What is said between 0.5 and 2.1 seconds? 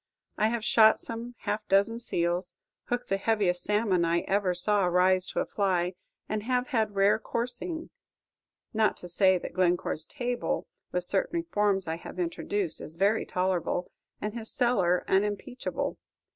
shot some half dozen